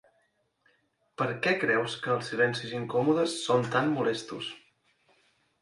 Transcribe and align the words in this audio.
Per 1.21 1.27
què 1.43 1.53
creus 1.65 1.99
que 2.05 2.11
els 2.15 2.31
silencis 2.33 2.73
incòmodes 2.79 3.39
són 3.45 3.71
tan 3.77 3.93
molestos? 3.99 4.49